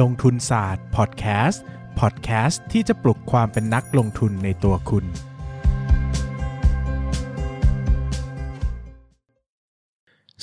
[0.00, 1.62] ลงทุนศาสตร์พอดแคสต์
[2.00, 5.04] พอดแคสต์ที่จะปลุกความเป็นนักลงทุนในตัวคุณ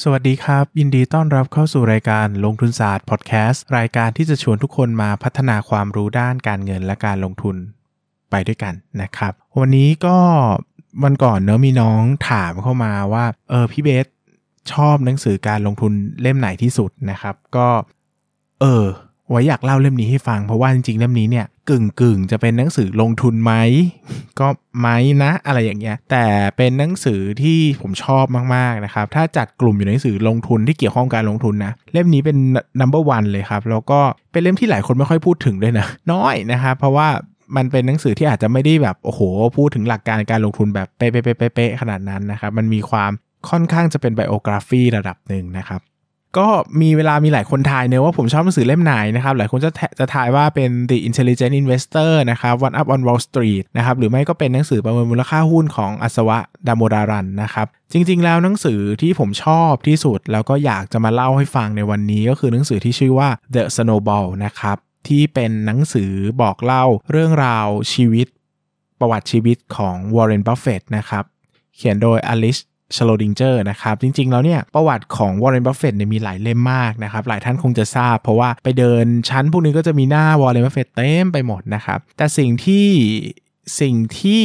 [0.02, 7.56] สวัสดีครับ ยินดีต้อนรับเข้าสู่รายการลงทุนศาสตร์พอดแคสต์รายการที่จะชวนทุกคนมาพัฒนาความรู้ด้านการเงินและการลงทุน
[8.32, 10.18] ไปด้วยกันนะครับ วันนี้ก็
[11.04, 14.06] วันก่อนเนอะมีน้องถามเข้ามาว่าเออพี่เบส
[14.74, 15.92] ชอบหนังสือการลงทุน
[16.22, 17.68] เล่มไหนที่สุดนะครับ ก็
[18.62, 18.86] เออ
[19.30, 23.54] ไว้อยากเล่าเล่มนี้ให้ฟัง เพราะว่าจริงๆเล่มนี้เนี่ยกึ่งกึ่งจะเป็นหนังสือลงทุนไหม
[24.40, 24.48] ก็
[24.80, 24.88] ไหม
[25.24, 26.26] นะอะไรอย่างเงี้ย แต่
[26.58, 32.38] เป็นหนังสือที่ผมชอบมากๆนะครับ ถ้าจัดกลุ่มอยู่ในหนังสือลงทุนที่เกี่ยวข้องการลงทุนนะ เล่มนี้เป็น
[32.80, 34.00] number one เลยครับ แล้วก็
[34.32, 37.08] เป็นเล่มที่หลายคนไม่ค่อยพูดถึงด้วยนะ น้อยนะครับ เพราะว่า
[37.56, 39.22] มันเป็นหนังสือที่อาจจะไม่ได้แบบโอ้โห
[39.58, 43.12] พูดถึงหลักการการลงทุนแบบเป๊ะๆๆๆขนาดนั้นนะครับ มันมีความ
[43.50, 45.82] ค่อนข้างจะเป็นไบโอกราฟีระดับหนึ่งนะครับ
[46.40, 46.48] ก็
[46.82, 60.20] มีเวลามีหลายคนทายเนอะว่าผมชอบหนังสือเล่มไหนนะครับ หลายคนจะจะทายว่าเป็น The Intelligent Investor นะครับ One Up on Wall Street นะครับ หรือไม่ก็เป็นหนังสือประเมินมูลค่าหุ้นของอัศวะดามโมดารันนะครับ จริง ๆ แล้วหนังสือที่ผมชอบที่สุด
[60.32, 64.78] แล้วก็อยากจะมาเล่าให้ฟังในวันนี้ ก็คือหนังสือที่ชื่อว่า The Snowball นะครับ
[65.08, 66.12] ที่เป็นหนังสือ
[66.42, 68.28] บอกเล่าเรื่องราวชีวิต
[69.00, 71.24] ประวัติชีวิตของวอร์เรนบัฟเฟตนะครับ
[71.76, 72.58] เขียนโดยอลิส
[72.96, 82.88] ชโลดิงเจอร์นะครับ จริง ๆ แล้วเนี่ยประวัติของวอร์เรนบัฟเฟตเนี่ยมีหลายเล่มมากนะครับ หลายท่านคงจะทราบ เพราะว่าไปเดินชั้นพวกนี้ก็จะมีหน้าวอร์เรนบัฟเฟตเต็มไปหมดนะครับ แต่สิ่งที่
[83.82, 84.44] สิ่งที่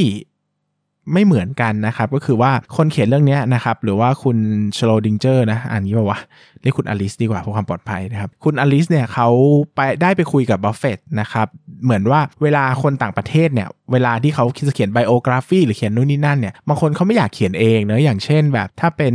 [1.13, 4.37] ไม่เหมือนกันนะครับ ก็คือว่าคนเขียนเรื่องนี้นะครับ หรือว่าคุณ
[4.77, 6.19] ชโลดิงเจอร์นะอ่านนี้ป่าวะ
[6.63, 9.29] เรียกคุณอลิสดีกว่าเพื่อความปลอดภัยนะครับ คุณอลิสเนี่ยเขา
[9.75, 11.47] ไปได้ไปคุยกับบัฟเฟตนะครับ
[11.85, 19.15] เหมือนว่าเวลาคนต่างประเทศเนี่ย เวลาที่เขาจะเขียน biography หรือเขียนนู่นนี่นั่นเนี่ยบางคนเขาไม่อยากเขียนเองเนอะอย่างเช่นแบบถ้าเป็น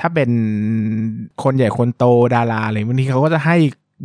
[0.00, 0.30] ถ้าเป็น
[1.42, 3.56] คนใหญ่คนโตดาราอะไรบางทีเขาก็จะให้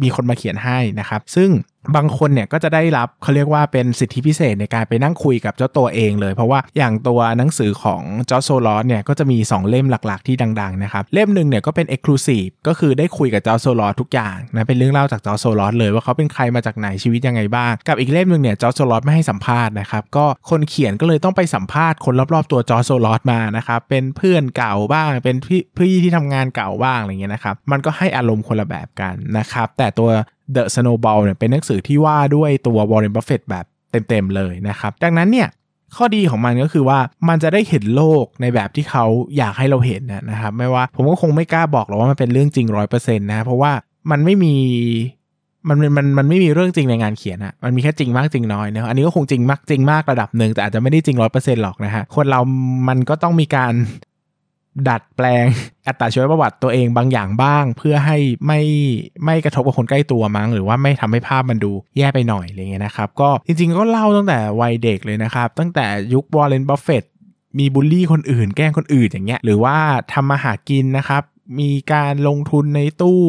[0.04, 1.50] มีคนมาเขียนให้นะครับ ซึ่ง
[1.96, 30.10] บางคนเนี่ยก็จะได้รับเขาเรียกว่าเป็นสิทธิพิเศษในการไปนั่งคุยกับเจ้าตัวเองเลย เพราะว่าอย่างตัวหนังสือของจอร์จ โซรอสเนี่ยก็จะมี 2 เล่มหลักๆที่ดังๆนะครับเล่มหนึ่งเนี่ยก็เป็น exclusive ก็คือได้คุยกับจอร์จ โซรอสทุกอย่างนะเป็นเรื่องเล่าจากจอร์จ โซรอสเลยว่าเขาเป็นใครมาจากไหนชีวิตยังไงบ้าง กับอีกเล่มหนึ่งเนี่ยจอร์จ โซรอสไม่ให้สัมภาษณ์นะครับก็คนเขียนก็เลยต้องไปสัมภาษณ์คนรอบๆตัวจอร์จ โซรอสมานะครับเป็นเพื่อนเก่าบ้าง เป็นพี่พี่ที่ทำงานเก่าบ้างอะไรเงี้ยนะครับมันก็ให้อารมณ์คนละแบบกันนะครับแต่ตัว
[30.56, 35.50] The Snowball เนี่ยเป็นหนังสือที่ว่าด้วยตัว Warren Buffett แบบเต็มๆเลยนะครับ ดังนั้นเนี่ย
[35.96, 39.06] ข้อดีของมันก็คือว่ามันจะได้เห็นโลกในแบบที่เขา
[39.38, 43.72] อยากให้เราเห็นนะครับ ไม่ว่าผมก็คงไม่กล้าบอกหรอกว่ามันเป็นเรื่องจริงร้อยเปอร์เซ็นต์นะเพราะว่า
[44.12, 44.56] มันไม่มี
[45.68, 52.40] มันมันมันไม่มีเรื่องจริงในงานเขียนอะมันมีแค่จริงมากจริงน้อยเนะอันนี้ก็คงจริงมากจริงมากระดับหนึ่งแต่อาจจะไม่ได้จริงร้อยเปอร์เซ็นต์หรอกนะฮะคนเรา
[52.88, 53.74] มันก็ต้องมีการ
[54.88, 55.46] ดัดแปลง
[55.88, 58.18] อัตราชีวประวัติตัวเองบางอย่างบ้าง เพื่อให้
[58.48, 58.62] ไม่
[59.26, 67.04] ไม่กระทบกับคนใกล้ตัวมั้ง หรือว่าไม่ทำให้ภาพมันดูแย่ไปหน่อยอะไรเงี้ยนะครับ ก็จริงๆก็เล่าตั้งแต่วัยเด็กเลยนะครับ ตั้งแต่ยุควอร์เรนบัฟเฟต
[67.60, 69.78] มีบูลลี่คนอื่น แกล้งคนอื่นอย่างเงี้ยหรือว่า
[70.14, 71.24] ทำมาหากินนะครับ
[71.60, 73.22] มีการลงทุนในตู้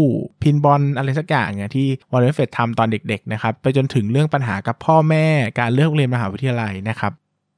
[0.43, 5.27] pinball อะไรสักอย่างเนี่ยที่วอร์เรนบัฟเฟตทำตอนเด็กๆนะครับไปจนถึงเรื่องปัญหากับพ่อแม่
[5.61, 7.13] การเลือกเรียนมหาวิทยาลัยนะครับ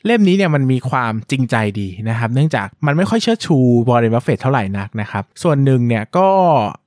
[0.07, 3.57] เล่มนี้เนี่ยมันมีความจริงใจดีนะครับ เนื่องจากมันไม่ค่อยเชิดชู
[3.89, 6.29] วอร์เรนบัฟเฟตเท่าไหร่นักนะครับ ส่วนหนึ่งเนี่ยก็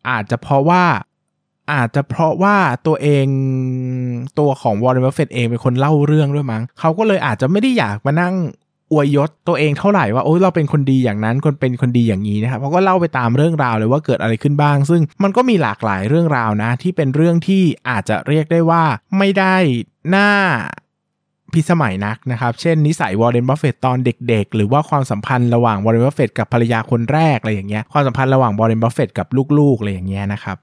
[0.10, 0.84] อาจจะเพราะว่า
[1.74, 2.56] อาจจะเพราะว่า
[2.88, 3.28] ตัวเอง
[4.40, 8.36] ตัวของวอร์เรนบัฟเฟตเองเป็นคนเล่าเรื่องด้วยมั้งเขาก็เลยอาจจะไม่ได้อยากมานั่ง
[8.92, 18.84] อวยยศตัวเองเท่าไหร่ว่าโอ้ยเราเป็นคนดีอย่างนั้นคนเป็นคนดีอย่างนี้นะครับเขาก็เล่าไปตามเรื่องราวเลยว่าเกิดอะไรขึ้นบ้าง ซึ่งมันก็มีหลากหลายเรื่องราวนะ ที่เป็นเรื่องที่อาจจะเรียกได้ว่า
[19.18, 19.56] ไม่ได้
[20.16, 20.32] น่า
[21.54, 29.28] พิสมัยนักนะครับ เช่นนิสัยวอร์เรนบัฟเฟตตอนเด็ก ๆ หรือว่าความสัมพันธ์ระหว่างวอร์เรนบัฟเฟตกับภรรยาคนแรกอะไรอย่างเงี้ยความสัมพันธ์ระหว่างวอร์เรนบัฟเฟตกับ
[29.58, 30.58] ลูกๆอะไรอย่างเงี้ยนะครับ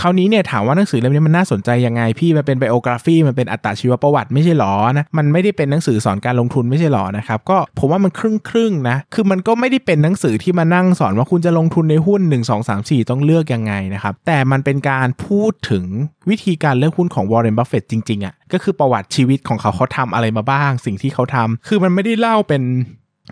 [0.00, 15.84] คราวนี้เนี่ยถามว่าหนังสือเล่มนี้มันน่าสนใจยังไงพี่มันเป็น biography มันเป็นอัตชีวประวัติไม่ใช่หรอนะมันไม่ได้เป็นหนังสือสอนการลงทุนไม่ใช่หรอนะครับก็ผมว่ามันครึ่งครึ่งนะคือมันก็ไม่ได้เป็นหนังสือที่มานั่งสอนว่าคุณจะลงทุนในหุ้น 1 2 3 4 ต้องเลือกยังไงนะครับแต่มันเป็นการพูดถึง
[16.30, 22.62] วิธีการเลือกหุ้นของวอร์เรนบัฟเฟตจริงๆอ่ะก็คือประวัติชีวิตของเขาเขาทำอะไรมาบ้าง สิ่งที่เขาทำคือมันไม่ได้เล่าเป็น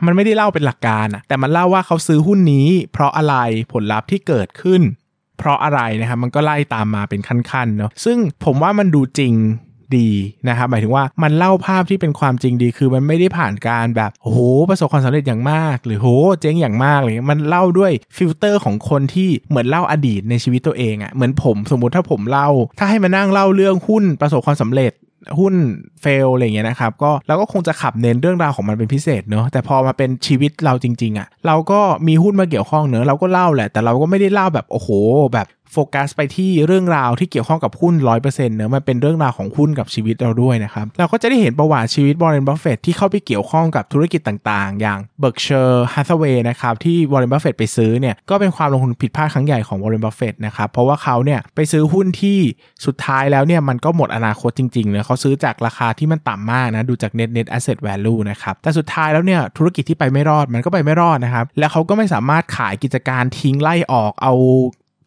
[0.06, 3.36] มันไม่ได้เล่าเป็นหลักการอะแต่มันเล่าว่าเขาซื้อหุ้นนี้ เพราะอะไร
[3.72, 4.82] ผลลัพธ์ที่เกิดขึ้น
[5.38, 9.34] เพราะอะไรนะครับมันก็ไล่ตามมาเป็นขั้นๆเนาะซึ่งผมว่ามันดูจริง
[9.98, 10.10] ดี
[10.48, 14.38] นะครับหมายถึงว่ามันเล่าภาพที่เป็นความจริงดี คือมันไม่ได้ผ่านการแบบโอ้โห
[14.70, 16.08] ประสบความสำเร็จอย่างมาก หรือโห
[16.40, 22.48] เจ๊งอย่างมากเลยมันเล่าด้วยฟิลเตอร์ของคนที่เหมือนเล่าอดีตในชีวิตตัวเองอ่ะเหมือนผมสมมุติถ้าผมเล่า
[22.78, 24.92] ถ้าให้มานั่งเล่าเรื่องหุ้นประสบความสำเร็จ
[25.38, 25.54] หุ้น
[26.00, 34.88] fail อะไรเงี้ยนะครับก็เราก็คงจะขับเน้นเรื่องราวของมันเป็นพิเศษเนอะแต่พอมาเป็นชีวิตเราจริง ๆอะ่ะเราก็มีหุ้นมาเกี่ยวข้องเนอะเราก็เล่าแหละ แต่เราก็ไม่ได้เล่าแบบโอ้โห
[35.34, 52.38] แบบ โฟกัสไปที่เรื่องราวที่เกี่ยวข้องกับหุ้น100%เนอะมันเป็นเรื่องราวของหุ้นกับชีวิตเราด้วยนะครับเราก็จะได้เห็นประวัติชีวิตวอร์เรนบัฟเฟตที่เข้าไปเกี่ยวข้องกับธุรกิจต่างๆ อย่าง Berkshire Hathaway นะครับที่วอร์เรนบัฟเฟตไปซื้อเนี่ยก็เป็นความลงทุนผิดพลาดครั้งใหญ่ของวอร์เรนบัฟเฟตนะครับเพราะว่าเขาเนี่ยไปซื้อหุ้นที่
[52.86, 64.34] สุดท้ายแล้วเนี่ยมันก็หมดอนาคตจริงๆเลยเขาซื้อจากราคาที่มันต่ำมากนะดูจาก net net asset value นะครับแต่สุดท้ายแล้วเนี่ยธุรกิจที่ไปไม่รอดมันก็ไปไม่รอดนะครับแล้วเขาก็ไม่สามารถขายกิจการทิ้งไล่ออกเอา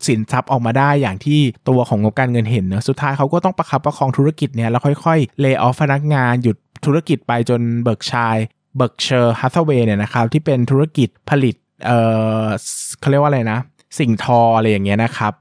[0.05, 1.39] สินทรัพย์ออกมาได้อย่างที่
[1.69, 11.55] ตัวของงบการเงินเห็นเนอะสุดท้ายเขาก็ต้องประคับประคองธุรกิจเนี่ยแล้วค่อยๆ lay off พนักงานหยุดธุรกิจไปจน Berkshire Berkshire Hathaway เนี่ยนะครับที่เป็นธุรกิจผลิต
[11.85, 11.99] เอ่
[12.43, 12.45] อ
[12.99, 13.59] เขาเรียกว่าอะไรนะ
[13.99, 15.33] สิ่งทออะไรอย่างเงี้ยนะครับ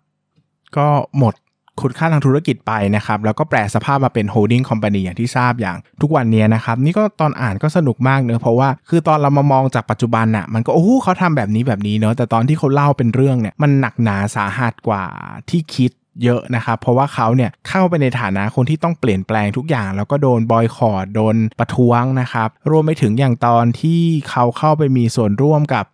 [0.76, 0.86] ก็
[1.18, 1.34] หมด
[1.82, 15.04] คุณค่าทางธุรกิจไปนะครับแล้วก็แปลสภาพมาเป็น holding company อย่างที่ทราบอย่างทุกวันนี้นะครับนี่ก็ตอนอ่านก็สนุกมากเนอะเพราะว่าคือตอนเรามามองจากปัจจุบันอะมันก็โอ้โหเขาทำแบบนี้แบบนี้เนอะแต่ตอนที่เขาเล่าเป็นเรื่องเนี่ยมันหนักหนาสาหัสกว่า
[15.50, 15.92] ที่คิด
[16.24, 24.00] เยอะนะครับเพราะว่าเขาเนี่ยเข้าไปในฐานะคนที่ต้องเปลี่ยนแปลงทุกอย่าง แล้วก็โดนบอยคอตโดนประท้วงนะครับรวมไปถึงอย่างตอนที่
[24.30, 25.84] เขาเข้าไปมีส่วนร่วมกับ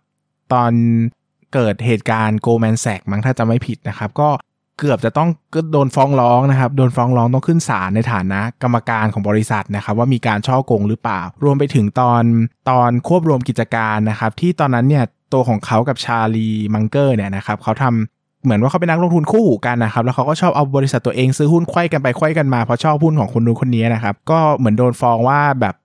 [0.53, 0.71] ตอน
[1.53, 4.29] เกิดเหตุการณ์โกลแมนแซกมั้งถ้าจะไม่ผิดนะครับ ก็
[4.79, 12.23] เกือบจะต้องก็โดนฟ้องร้องนะครับ โดนฟ้องร้องต้องขึ้นศาลในฐานะกรรมการของบริษัทนะครับว่ามีการช่อโกงหรือเปล่า รวมไปถึงตอน
[12.69, 15.03] ตอนควบรวมกิจการนะครับ ที่ตอนนั้นเนี่ย
[15.33, 25.75] ตัวของเขากับชาลีมังเกอร์เนี่ยนะครับเขาทำเหมือนว่าเขาเป็นนักลงทุนคู่หูกันนะครับ แล้วเขาก็ชอบเอาบริษัทตัวเองซื้อหุ้นไขว้กันไปไขว้กันมาเพราะชอบหุ้นของคนนู้นคนนี้นะครับ ก็เหมือนโดนฟ้องว่าแบบ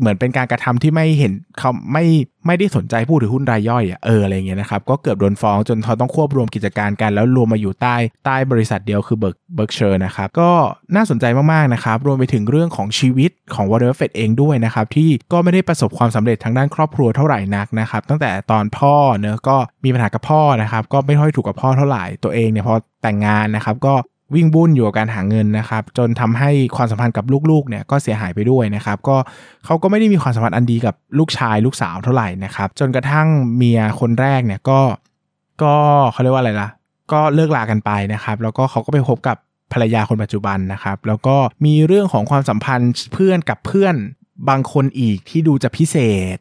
[0.00, 2.04] เหมือนเป็นการกระทำที่ไม่เห็นเขาไม่
[2.46, 10.50] ไม่ได้สนใจผู้ถือหุ้นรายย่อยอะเอออะไรเงี้ยนะครับก็เกือบโดนฟ้องจนเขาต้องควบรวมกิจการกัน แล้วรวมมาอยู่ใต้ใต้บริษัทเดียวคือ Berk Berkshire นะครับก็
[10.96, 23.94] น่าสนใจมากๆนะครับรวมไปถึงเรื่องของชีวิตของวอร์เรนบัฟเฟตเองด้วยนะครับที่ก็ไม่ได้ประสบความสำเร็จทางด้านครอบครัวเท่าไหร่นักนะครับตั้งแต่ตอนพ่อเนอะก็มีปัญหากับพ่อนะครับก็ไม่ค่อยถูกกับพ่อเท่าไหร่ตัวเองเนี่ยพอแต่งงานนะครับก็
[24.34, 29.16] วิ่งวุ่นอยู่กับการหาเงินนะครับ จนทำให้ความสัมพันธ์กับลูกๆเนี่ยก็เสียหายไปด้วยนะครับ ก็
[29.64, 33.26] เขาก็ไม่ได้มีความสัมพันธ์อันดีกับลูกชายลูกสาวเท่าไหร่นะครับ จนกระทั่ง
[33.56, 34.80] เมียคนแรกเนี่ยก็
[35.62, 35.74] ก็
[36.12, 36.68] เขาเรียกว่าอะไรล่ะ
[37.12, 39.36] ก็เลิกลากันไปนะครับ แล้วก็เขาก็ไปพบกับ
[39.72, 43.94] ภรรยาคนปัจจุบันนะครับ แล้วก็มีเรื่องของความสัมพันธ์เพื่อนกับเพื่อน
[44.48, 45.96] บางคนอีกที่ดูจะพิเศ
[46.34, 46.36] ษ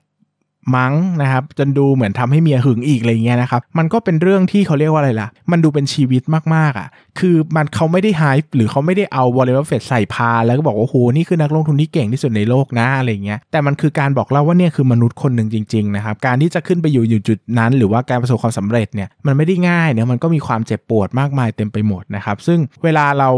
[0.75, 6.23] มั้งนะครับจนดูเหมือนทำให้เมียหึงอีกอะไรเงี้ยนะครับมันก็เป็นเรื่องที่เขาเรียกว่าอะไรล่ะ มันดูเป็นชีวิต
[6.55, 6.87] มากๆอะ
[7.19, 23.29] คือมันเขาไม่ได้ hype หรือเขาไม่ได้เอาวอร์เรนบัฟเฟตใส่พาน แล้วก็บอกว่าโอ้โหนี่คือนักลงทุนที่เก่งที่สุดในโลกนะอะไรเงี้ยแต่มันคือการบอกเล่าว่าเนี่ยคือมนุษย์คนหนึ่งจริงๆนะครับการที่จะขึ้นไปอยู่อยู่จุดนั้น หรือว่าการประสบความสำเร็จเนี่ยมันไม่ได้ง่ายเนี่ยมันก็มีความเจ็บปวดมากมายเต็มไปหมดนะครับซึ่งเวลาเรา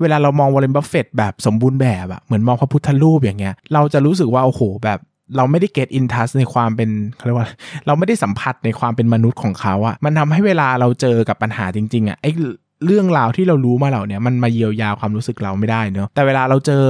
[0.00, 4.98] เวลาเรามองวอร์เรนบัฟเฟตแบบสมบูรณ์แบบอะเหมือนมองพระพุทธรูปอย่างเงี้ย เราจะรู้สึกว่า โอ้โห แบบ
[5.36, 7.48] เราไม่ได้ get in touch ในความเป็นเขาเรียกว่า
[7.86, 12.26] เราไม่ได้สัมผัสในความเป็นมนุษย์ของเขาอะมันทำให้เวลาเราเจอกับปัญหาจริงๆอะไอ
[12.86, 16.84] เรื่องราวที่เรารู้มาเหล่านี้มันมาเยียวยาความรู้สึกเราไม่ได้เนอะแต่เวลาเราเจอ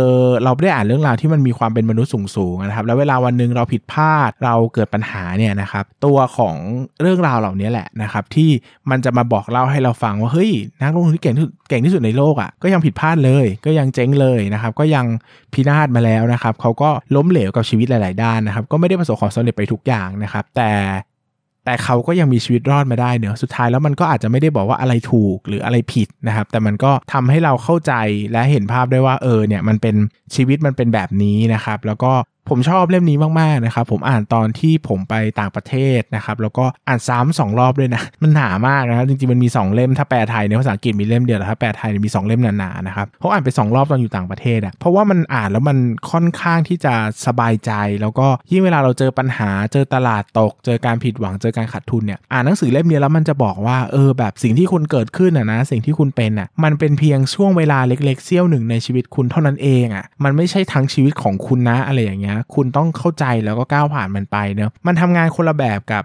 [0.44, 6.56] เราได้อ่านเรื่องราวที่มันมีความเป็นมนุษย์สูงๆนะครับ แล้วเวลาวันหนึ่งเราผิดพลาดเราเกิดปัญหาเนี่ยนะครับ ตัวของ
[7.00, 8.50] เรื่องราวเหล่านี้แหละนะครับ ที่
[8.90, 10.50] มันจะมาบอกเล่าให้เราฟังว่าเฮ้ย
[10.80, 15.06] นักลงทุนที่เก่งที่เก่งที่สุดในโลกอะ่ะก็ยังผิดพลาดเลย ก็ยังเจ๊งเลยนะครับ ก็ยัง
[15.52, 20.70] พินาศมาแล้วนะครับเขาก็ล้มเหลวกับชีวิตหลาย ๆ ด้านนะครับ ก็ไม่ได้ประสบความสำเร็จไปทุกอย่างนะครับ แต่
[21.64, 27.94] แต่เขาก็ยังมีชีวิตรอดมาได้เนอะสุดท้ายแล้วมันก็อาจจะไม่ได้บอกว่าอะไรถูกหรืออะไรผิดนะครับ แต่มันก็ทำให้เราเข้าใจ
[28.32, 29.96] และเห็นภาพได้ว่าเออเนี่ยมันเป็น
[30.34, 32.12] ชีวิตมันเป็นแบบนี้นะครับ แล้วก็
[32.50, 45.78] ผมชอบเล่มนี้มากๆนะครับผมอ่านตอนที่ผมไปต่างประเทศนะครับแล้วก็อ่านซ้ำสองรอบด้วยนะมันหนามากนะครับจริงๆมันมี 2 เล่มถ้าแปลไทยในภาษาอังกฤษมีเล่มเดียวแต่ถ้าแปลไทยมี 2 เล่มหนาๆนะครับเพราะอ่านไป 2 รอบตอนอยู่ต่างประเทศอะเพราะว่ามันอ่านแล้วมัน
[46.10, 46.94] ค่อนข้างที่จะ
[47.26, 66.04] สบายใจ แล้วก็ยิ่งเวลาเราเจอปัญหาเจอตลาดตก เจอการผิดหวังเจอการขาดทุนเนี่ยอ่านหนังสือเล่มนี้แล้วมันจะบอกว่าเออแบบสิ่งที่คุณเกิดขึ้นอะนะสิ่งที่คุณเป็นอะมันเป็นเพียงช่วงเวลาเล็กๆเสี้ยวหนึ่งในชีวิตคุณเท่านั้นเองอะมันไม่ใช่ทั้งชีวิตของคุณนะอะไรอย่างเงี้ยคุณต้องเข้าใจแล้วก็ก้าวผ่านมันไปเนอะมันทำงานคนละแบบกับ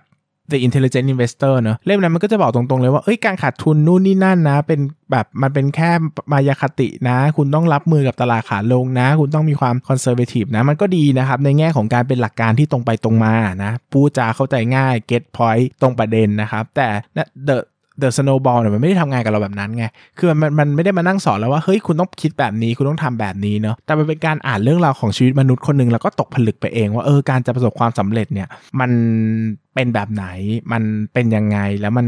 [0.51, 4.79] The Intelligent Investor เนอะเล่มนั้นมันก็จะบอกตรงๆเลยว่าเอ้ยการขาดทุนนู่นนี่นั่นนะ เป็น
[5.11, 5.91] แบบมันเป็นแค่
[6.31, 16.87] มายาคตินะ คุณต้องรับมือกับตลาดขาลงนะ คุณต้องมีความ conservative นะ มันก็ดีนะครับ ในแง่ของการเป็นหลักการที่ตรงไปตรงมานะ พูดจาเข้าใจง่าย get point ตรงประเด็นนะครับ แต่
[17.47, 17.57] The
[17.99, 19.85] เดอะสโนว์บอลเนี่ยมันไม่ได้ทำงานกับเราแบบนั้นไง
[20.17, 28.47] คือมันมันไม่ได้มานั่งสอนแล้วว่า เฮ้ย คุณต้องคิดแบบนี้ คุณต้องทำแบบนี้เนาะ แต่มันเป็นการอ่านเรื่องราวของชีวิตมนุษย์คนหนึ่งแล้วก็ตกผลึกไปเองว่าเออ การจะประสบความสำเร็จเนี่ย
[28.79, 28.91] มัน
[29.73, 30.25] เป็นแบบไหน
[30.71, 30.83] มัน
[31.13, 32.05] เป็นยังไง แล้วมัน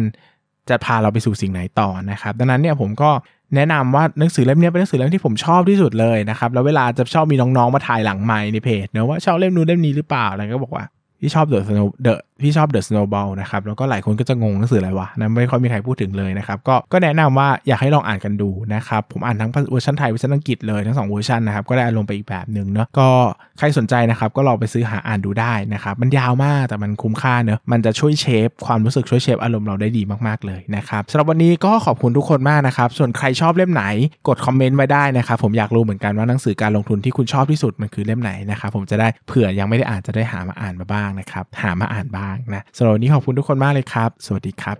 [0.70, 3.10] จะพาเราไปสู่สิ่งไหนต่อนะครับ ดังนั้นเนี่ยผมก็
[3.56, 10.86] แนะนำว่าหนังสือเล่มนี้เป็นหนังสือเล่มที่ผมชอบที่สุดเลยนะครับ แล้วเวลาจะชอบมีน้องๆมาถามหลังไมค์ในเพจเนะว่าชอบเล่มนู้นเล่มนี้หรือเปล่า อะไรก็บอกว่า
[11.20, 23.10] ที่ชอบ The The พี่ชอบ The Snowball นะครับ แล้วก็หลายคนก็จะงงหนังสืออะไรวะนะไม่ค่อยมีใครพูดถึงเลยนะครับ ก็ก็แนะนำว่าอยากให้ลองอ่านกันดูนะครับ ผมอ่านทั้งเวอร์ชันไทยเวอร์ชันอังกฤษเลยทั้งสองเวอร์ชันนะครับ ก็ได้อารมณ์ไปอีกแบบหนึ่งเนาะก็
[23.58, 33.84] ใครสนใจนะครับ ก็ลองไปซื้อหาอ่านดูได้นะครับ มันยาวมากแต่มันคุ้มค่าเนอะมันจะช่วย shape ความรู้สึกช่วย shape อารมณ์เราได้ดีมากๆเลยนะครับสำหรับวันนี้ก็ขอบคุณทุกคนมากนะครับส่วนใครชอบเล่มไหน
[34.28, 44.78] กดคอมเมนต์ไว้ได้นะครับผมอยากรู้เหมือนกันว่าหนังสือการลงทุนที่คุณชอบที่สุดมันคือเล่มไหนนะครับผมจะได้เผื่อยังไม่ได้อ่านจะได้หามาอ่านมาบ้างนะครับหามาอ่านบ้างนะสำหรับวันนี้ขอบคุณทุกคนมากเลยครับ สวัสดีครับ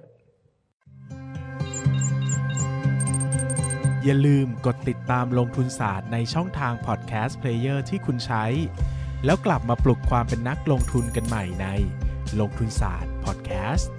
[4.04, 8.46] อย่าลืมกดติดตามลงทุนศาสตร์ในช่องทาง podcast player ที่คุณใช้
[9.26, 11.68] แล้วกลับมาปลุกความเป็นนักลงทุนกันใหม่ใน
[12.40, 13.92] ลงทุนศาสตร์พอดแคสต์